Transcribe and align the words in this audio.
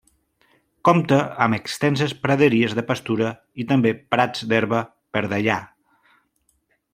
Compta 0.87 1.19
amb 1.45 1.57
extenses 1.57 2.15
praderies 2.23 2.73
de 2.79 2.85
pastura 2.87 3.29
i 3.65 3.67
també 3.73 3.93
prats 4.15 4.49
d'herba 4.55 4.81
per 5.19 5.23
dallar. 5.35 5.61